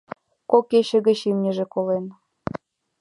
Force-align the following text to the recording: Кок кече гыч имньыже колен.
Кок 0.49 0.65
кече 0.71 0.97
гыч 1.07 1.19
имньыже 1.29 1.65
колен. 1.73 2.05